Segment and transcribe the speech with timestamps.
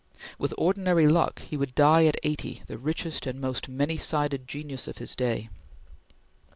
[0.39, 4.87] With ordinary luck he would die at eighty the richest and most many sided genius
[4.87, 5.47] of his day.